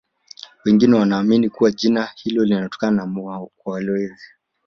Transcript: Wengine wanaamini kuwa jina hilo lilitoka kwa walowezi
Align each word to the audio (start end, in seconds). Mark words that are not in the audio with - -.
Wengine 0.65 0.95
wanaamini 0.97 1.49
kuwa 1.49 1.71
jina 1.71 2.09
hilo 2.23 2.45
lilitoka 2.45 2.91
kwa 2.91 3.49
walowezi 3.73 4.25